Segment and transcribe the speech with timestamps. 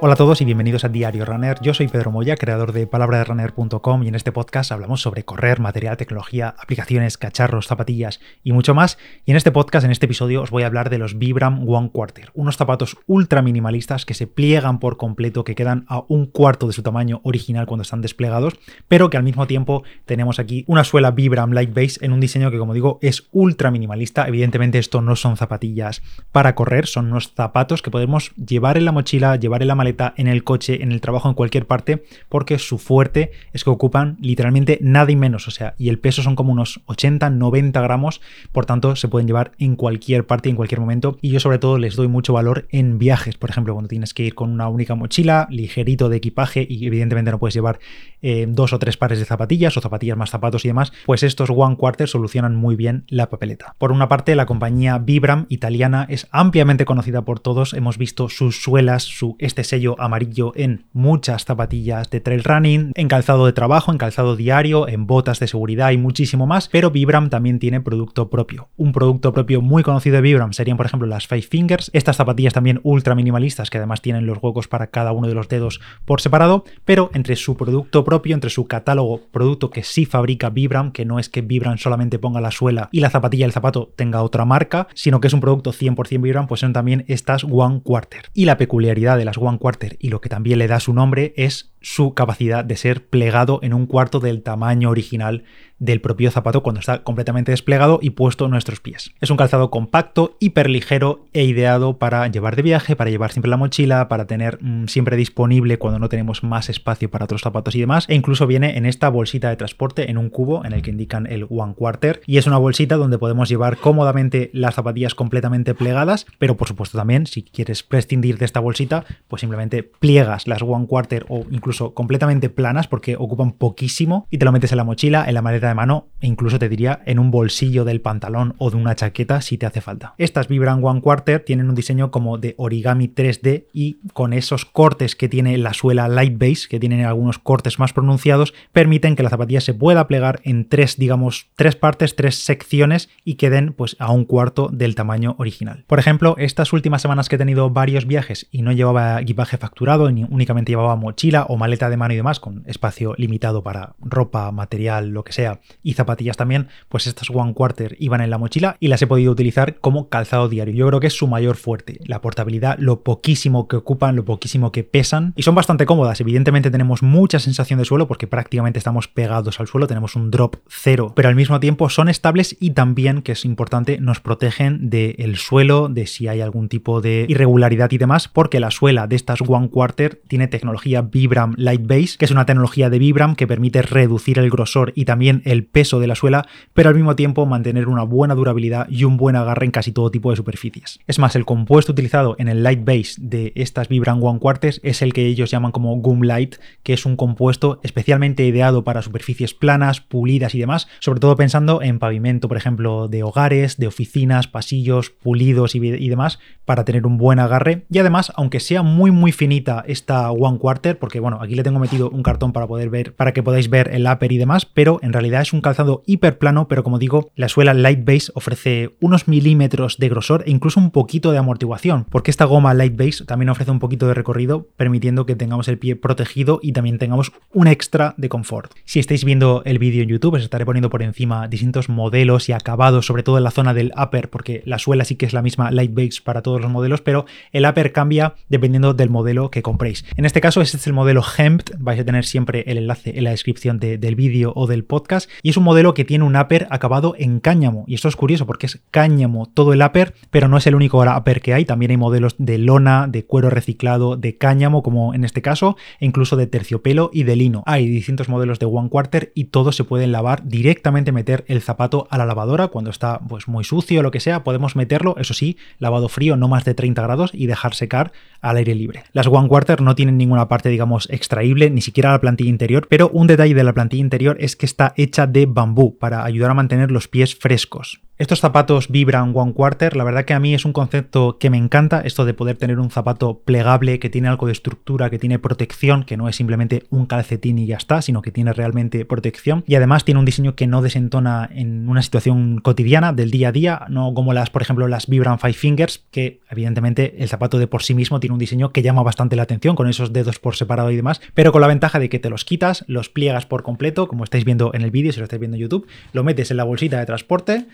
[0.00, 1.56] Hola a todos y bienvenidos a Diario Runner.
[1.60, 5.96] Yo soy Pedro Moya, creador de palabraderunner.com y en este podcast hablamos sobre correr, material,
[5.96, 8.98] tecnología, aplicaciones, cacharros, zapatillas y mucho más.
[9.26, 11.90] Y en este podcast, en este episodio, os voy a hablar de los Vibram One
[11.90, 16.66] Quarter, unos zapatos ultra minimalistas que se pliegan por completo, que quedan a un cuarto
[16.66, 18.54] de su tamaño original cuando están desplegados,
[18.88, 22.50] pero que al mismo tiempo tenemos aquí una suela Vibram Light Base en un diseño
[22.50, 24.26] que, como digo, es ultra minimalista.
[24.26, 26.02] Evidentemente, esto no son zapatillas
[26.32, 30.28] para correr, son unos zapatos que podemos llevar en la mochila, llevar la maleta en
[30.28, 34.78] el coche, en el trabajo, en cualquier parte, porque su fuerte es que ocupan literalmente
[34.80, 38.20] nada y menos, o sea, y el peso son como unos 80, 90 gramos,
[38.52, 41.78] por tanto se pueden llevar en cualquier parte, en cualquier momento, y yo sobre todo
[41.78, 44.94] les doy mucho valor en viajes, por ejemplo, cuando tienes que ir con una única
[44.94, 47.78] mochila, ligerito de equipaje, y evidentemente no puedes llevar
[48.22, 51.50] eh, dos o tres pares de zapatillas o zapatillas más zapatos y demás, pues estos
[51.50, 53.74] One Quarter solucionan muy bien la papeleta.
[53.78, 58.62] Por una parte, la compañía Vibram italiana es ampliamente conocida por todos, hemos visto sus
[58.62, 63.90] suelas, su este sello amarillo en muchas zapatillas de trail running, en calzado de trabajo,
[63.90, 68.30] en calzado diario, en botas de seguridad y muchísimo más, pero Vibram también tiene producto
[68.30, 68.68] propio.
[68.76, 72.52] Un producto propio muy conocido de Vibram serían, por ejemplo, las Five Fingers, estas zapatillas
[72.52, 76.20] también ultra minimalistas que además tienen los huecos para cada uno de los dedos por
[76.20, 81.04] separado, pero entre su producto propio, entre su catálogo, producto que sí fabrica Vibram, que
[81.04, 84.44] no es que Vibram solamente ponga la suela y la zapatilla del zapato tenga otra
[84.44, 88.26] marca, sino que es un producto 100% Vibram, pues son también estas One Quarter.
[88.32, 91.32] Y la peculiaridad de las One Quarter y lo que también le da su nombre
[91.36, 95.44] es su capacidad de ser plegado en un cuarto del tamaño original
[95.80, 99.12] del propio zapato cuando está completamente desplegado y puesto en nuestros pies.
[99.20, 103.50] Es un calzado compacto, hiper ligero e ideado para llevar de viaje, para llevar siempre
[103.50, 107.74] la mochila, para tener mm, siempre disponible cuando no tenemos más espacio para otros zapatos
[107.74, 108.04] y demás.
[108.08, 111.26] E incluso viene en esta bolsita de transporte en un cubo en el que indican
[111.26, 116.26] el one quarter y es una bolsita donde podemos llevar cómodamente las zapatillas completamente plegadas,
[116.38, 120.86] pero por supuesto también si quieres prescindir de esta bolsita, pues simplemente pliegas las one
[120.86, 125.24] quarter o incluso completamente planas porque ocupan poquísimo y te lo metes en la mochila,
[125.26, 128.70] en la maleta de mano e incluso te diría en un bolsillo del pantalón o
[128.70, 130.14] de una chaqueta si te hace falta.
[130.18, 135.16] Estas Vibram One Quarter tienen un diseño como de origami 3D y con esos cortes
[135.16, 139.30] que tiene la suela Light Base, que tienen algunos cortes más pronunciados, permiten que la
[139.30, 144.12] zapatilla se pueda plegar en tres, digamos, tres partes, tres secciones y queden pues a
[144.12, 145.84] un cuarto del tamaño original.
[145.86, 150.10] Por ejemplo, estas últimas semanas que he tenido varios viajes y no llevaba equipaje facturado,
[150.10, 154.50] ni únicamente llevaba mochila o maleta de mano y demás, con espacio limitado para ropa,
[154.50, 158.76] material, lo que sea, y zapatillas también, pues estas One Quarter iban en la mochila
[158.80, 160.74] y las he podido utilizar como calzado diario.
[160.74, 164.72] Yo creo que es su mayor fuerte, la portabilidad, lo poquísimo que ocupan, lo poquísimo
[164.72, 166.20] que pesan y son bastante cómodas.
[166.20, 170.56] Evidentemente tenemos mucha sensación de suelo porque prácticamente estamos pegados al suelo, tenemos un drop
[170.68, 175.36] cero, pero al mismo tiempo son estables y también, que es importante, nos protegen del
[175.36, 179.40] suelo, de si hay algún tipo de irregularidad y demás, porque la suela de estas
[179.46, 181.02] One Quarter tiene tecnología
[181.50, 185.04] Vibram Light Base, que es una tecnología de Vibram que permite reducir el grosor y
[185.04, 189.04] también el peso de la suela, pero al mismo tiempo mantener una buena durabilidad y
[189.04, 191.00] un buen agarre en casi todo tipo de superficies.
[191.06, 195.02] Es más, el compuesto utilizado en el light base de estas Vibram One Quarters es
[195.02, 199.54] el que ellos llaman como Gum Light, que es un compuesto especialmente ideado para superficies
[199.54, 204.48] planas, pulidas y demás, sobre todo pensando en pavimento, por ejemplo, de hogares, de oficinas,
[204.48, 207.84] pasillos pulidos y, y demás, para tener un buen agarre.
[207.90, 211.78] Y además, aunque sea muy muy finita esta One Quarter, porque bueno, aquí le tengo
[211.78, 215.00] metido un cartón para poder ver, para que podáis ver el upper y demás, pero
[215.02, 218.96] en realidad es un calzado hiper plano, pero como digo, la suela Light Base ofrece
[219.00, 223.24] unos milímetros de grosor e incluso un poquito de amortiguación, porque esta goma Light Base
[223.24, 227.32] también ofrece un poquito de recorrido, permitiendo que tengamos el pie protegido y también tengamos
[227.52, 228.72] un extra de confort.
[228.84, 232.52] Si estáis viendo el vídeo en YouTube, os estaré poniendo por encima distintos modelos y
[232.52, 235.42] acabados, sobre todo en la zona del upper, porque la suela sí que es la
[235.42, 239.62] misma Light Base para todos los modelos, pero el upper cambia dependiendo del modelo que
[239.62, 240.04] compréis.
[240.16, 243.24] En este caso, este es el modelo Hempt, vais a tener siempre el enlace en
[243.24, 246.66] la descripción del vídeo o del podcast, y es un modelo que tiene un upper
[246.70, 247.84] acabado en cáñamo.
[247.86, 251.02] Y esto es curioso porque es cáñamo todo el upper, pero no es el único
[251.02, 251.64] upper que hay.
[251.64, 256.06] También hay modelos de lona, de cuero reciclado, de cáñamo, como en este caso, e
[256.06, 257.62] incluso de terciopelo y de lino.
[257.66, 262.06] Hay distintos modelos de one quarter y todos se pueden lavar directamente, meter el zapato
[262.10, 264.44] a la lavadora cuando está pues muy sucio o lo que sea.
[264.44, 268.56] Podemos meterlo, eso sí, lavado frío, no más de 30 grados y dejar secar al
[268.56, 269.04] aire libre.
[269.12, 273.10] Las one quarter no tienen ninguna parte, digamos, extraíble, ni siquiera la plantilla interior, pero
[273.10, 276.54] un detalle de la plantilla interior es que está hecha de bambú para ayudar a
[276.54, 278.00] mantener los pies frescos.
[278.20, 281.56] Estos zapatos vibran one quarter, la verdad que a mí es un concepto que me
[281.56, 285.38] encanta, esto de poder tener un zapato plegable, que tiene algo de estructura, que tiene
[285.38, 289.64] protección, que no es simplemente un calcetín y ya está, sino que tiene realmente protección.
[289.66, 293.52] Y además tiene un diseño que no desentona en una situación cotidiana del día a
[293.52, 297.68] día, no como las, por ejemplo, las Vibram Five Fingers, que evidentemente el zapato de
[297.68, 300.56] por sí mismo tiene un diseño que llama bastante la atención, con esos dedos por
[300.56, 303.62] separado y demás, pero con la ventaja de que te los quitas, los pliegas por
[303.62, 306.50] completo, como estáis viendo en el vídeo, si lo estáis viendo en YouTube, lo metes
[306.50, 307.64] en la bolsita de transporte,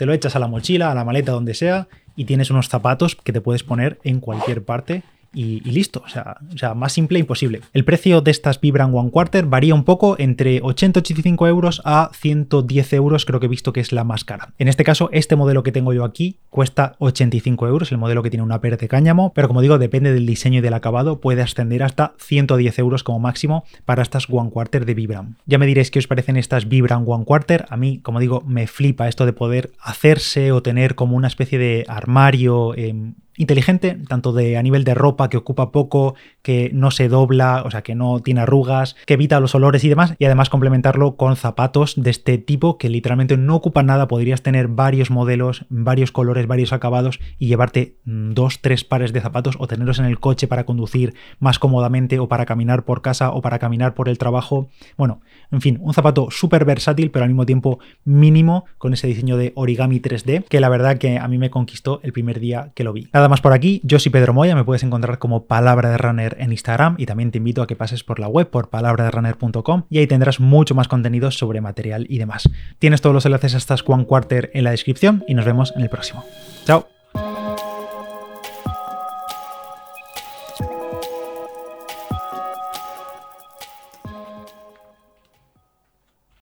[0.00, 1.86] te lo echas a la mochila, a la maleta, donde sea,
[2.16, 5.02] y tienes unos zapatos que te puedes poner en cualquier parte
[5.32, 6.02] y, listo.
[6.04, 7.60] O sea, más simple imposible.
[7.72, 12.92] El precio de estas Vibram One Quarter varía un poco entre 80-85 euros a 110
[12.94, 14.52] euros, creo que he visto que es la más cara.
[14.58, 18.30] En este caso, este modelo que tengo yo aquí cuesta 85 euros, el modelo que
[18.30, 21.42] tiene una per de cáñamo, pero como digo, depende del diseño y del acabado, puede
[21.42, 25.36] ascender hasta 110 euros como máximo para estas One Quarter de Vibram.
[25.46, 27.66] Ya me diréis qué os parecen estas Vibram One Quarter.
[27.68, 31.58] A mí, como digo, me flipa esto de poder hacerse o tener como una especie
[31.58, 32.74] de armario.
[32.76, 32.94] Eh,
[33.40, 37.70] inteligente, tanto de a nivel de ropa que ocupa poco, que no se dobla, o
[37.70, 41.36] sea, que no tiene arrugas, que evita los olores y demás, y además complementarlo con
[41.36, 46.46] zapatos de este tipo que literalmente no ocupan nada, podrías tener varios modelos, varios colores,
[46.46, 50.46] varios acabados y llevarte mm, dos, tres pares de zapatos o tenerlos en el coche
[50.46, 54.68] para conducir más cómodamente o para caminar por casa o para caminar por el trabajo.
[54.98, 59.38] Bueno, en fin, un zapato súper versátil, pero al mismo tiempo mínimo con ese diseño
[59.38, 62.84] de origami 3D, que la verdad que a mí me conquistó el primer día que
[62.84, 63.08] lo vi.
[63.14, 66.36] Nada más por aquí, yo soy Pedro Moya, me puedes encontrar como Palabra de Runner
[66.38, 69.98] en Instagram y también te invito a que pases por la web por palabraderunner.com y
[69.98, 72.48] ahí tendrás mucho más contenido sobre material y demás.
[72.78, 75.82] Tienes todos los enlaces a estas One Quarter en la descripción y nos vemos en
[75.82, 76.24] el próximo.
[76.66, 76.99] Chao.